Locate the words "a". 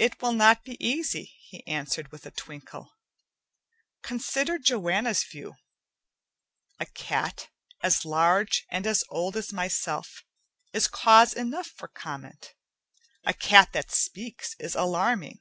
2.26-2.32, 6.80-6.86, 13.22-13.32